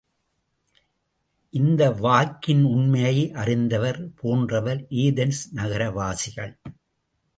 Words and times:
இந்த 1.53 1.91
வாக்கின் 1.91 2.63
உண்மையை 2.63 3.31
அறிந்தவர் 3.33 4.01
போன்றவர் 4.15 4.81
ஏதென்ஸ் 4.89 5.43
நகரவாசிகள். 5.51 6.53